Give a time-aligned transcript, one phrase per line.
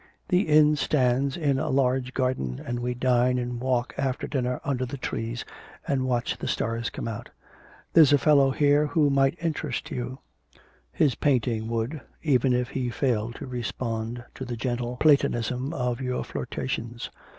[0.29, 4.83] The inn stands in a large garden, and we dine and walk after dinner under
[4.83, 5.45] the trees,
[5.87, 7.29] and watch the stars come out.
[7.93, 10.17] There's a fellow here who might interest you
[10.91, 16.23] his painting would, even if he failed to respond to the gentle Platonism of your
[16.23, 17.11] flirtations.